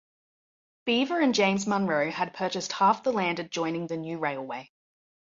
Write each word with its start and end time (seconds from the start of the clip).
Beaver 0.85 1.19
and 1.21 1.35
James 1.35 1.67
Munro, 1.67 2.09
had 2.09 2.33
purchased 2.33 2.71
half 2.71 3.03
the 3.03 3.11
land 3.13 3.37
adjoining 3.37 3.85
the 3.85 3.97
new 3.97 4.17
railway. 4.17 4.71